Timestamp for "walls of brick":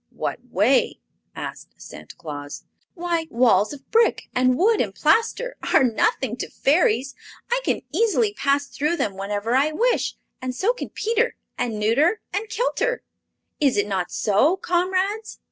3.29-4.29